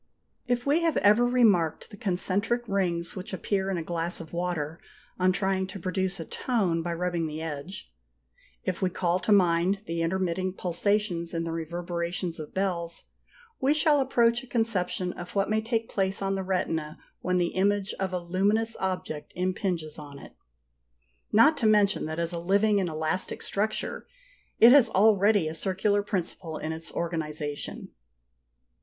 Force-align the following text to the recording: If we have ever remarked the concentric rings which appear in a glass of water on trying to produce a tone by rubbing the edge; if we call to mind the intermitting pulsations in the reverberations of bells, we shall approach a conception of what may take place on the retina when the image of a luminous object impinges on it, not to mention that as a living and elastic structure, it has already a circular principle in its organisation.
If 0.47 0.65
we 0.65 0.81
have 0.81 0.97
ever 0.97 1.27
remarked 1.27 1.91
the 1.91 1.95
concentric 1.95 2.67
rings 2.67 3.15
which 3.15 3.33
appear 3.33 3.69
in 3.69 3.77
a 3.77 3.83
glass 3.83 4.19
of 4.19 4.33
water 4.33 4.79
on 5.19 5.31
trying 5.31 5.67
to 5.67 5.79
produce 5.79 6.19
a 6.19 6.25
tone 6.25 6.81
by 6.81 6.91
rubbing 6.95 7.27
the 7.27 7.39
edge; 7.39 7.93
if 8.63 8.81
we 8.81 8.89
call 8.89 9.19
to 9.19 9.31
mind 9.31 9.83
the 9.85 10.01
intermitting 10.01 10.53
pulsations 10.53 11.35
in 11.35 11.43
the 11.43 11.51
reverberations 11.51 12.39
of 12.39 12.51
bells, 12.51 13.03
we 13.59 13.75
shall 13.75 13.99
approach 13.99 14.41
a 14.41 14.47
conception 14.47 15.13
of 15.13 15.35
what 15.35 15.51
may 15.51 15.61
take 15.61 15.87
place 15.87 16.19
on 16.19 16.33
the 16.33 16.41
retina 16.41 16.97
when 17.19 17.37
the 17.37 17.53
image 17.53 17.93
of 17.99 18.11
a 18.11 18.17
luminous 18.17 18.75
object 18.79 19.31
impinges 19.35 19.99
on 19.99 20.17
it, 20.17 20.33
not 21.31 21.55
to 21.57 21.67
mention 21.67 22.05
that 22.07 22.17
as 22.17 22.33
a 22.33 22.39
living 22.39 22.79
and 22.79 22.89
elastic 22.89 23.43
structure, 23.43 24.07
it 24.59 24.71
has 24.71 24.89
already 24.89 25.47
a 25.47 25.53
circular 25.53 26.01
principle 26.01 26.57
in 26.57 26.71
its 26.71 26.91
organisation. 26.93 27.89